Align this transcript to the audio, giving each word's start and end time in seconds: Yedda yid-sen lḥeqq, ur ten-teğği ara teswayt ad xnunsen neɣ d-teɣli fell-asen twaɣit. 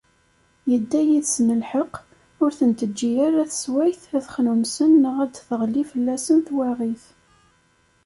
Yedda 0.69 0.99
yid-sen 1.09 1.49
lḥeqq, 1.61 1.93
ur 2.43 2.51
ten-teğği 2.57 3.17
ara 3.27 3.43
teswayt 3.51 4.03
ad 4.17 4.25
xnunsen 4.33 4.91
neɣ 5.03 5.17
d-teɣli 5.25 5.83
fell-asen 5.91 6.39
twaɣit. 6.47 7.05